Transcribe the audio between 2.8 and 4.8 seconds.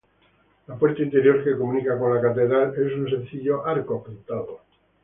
un sencillo arco apuntado.